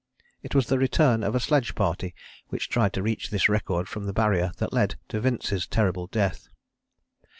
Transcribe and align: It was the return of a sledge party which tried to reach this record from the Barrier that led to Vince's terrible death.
It 0.41 0.55
was 0.55 0.65
the 0.65 0.79
return 0.79 1.23
of 1.23 1.35
a 1.35 1.39
sledge 1.39 1.75
party 1.75 2.15
which 2.47 2.69
tried 2.69 2.91
to 2.93 3.03
reach 3.03 3.29
this 3.29 3.47
record 3.47 3.87
from 3.87 4.07
the 4.07 4.13
Barrier 4.13 4.51
that 4.57 4.73
led 4.73 4.95
to 5.09 5.19
Vince's 5.19 5.67
terrible 5.67 6.07
death. 6.07 6.47